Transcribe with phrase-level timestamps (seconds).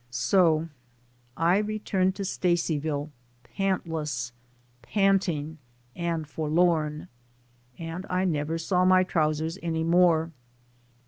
[0.09, 0.67] So
[1.37, 3.11] I returned to Stacyville
[3.43, 4.31] pantless,
[4.81, 5.59] panting
[5.95, 7.07] and forlorn,
[7.77, 10.31] and I never saw my trousers any more.